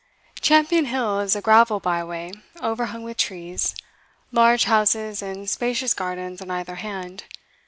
Champion 0.41 0.85
Hill 0.85 1.19
is 1.19 1.35
a 1.35 1.41
gravel 1.43 1.79
byway, 1.79 2.31
overhung 2.59 3.03
with 3.03 3.17
trees; 3.17 3.75
large 4.31 4.63
houses 4.63 5.21
and 5.21 5.47
spacious 5.47 5.93
gardens 5.93 6.41
on 6.41 6.49
either 6.49 6.77
hand. 6.77 7.25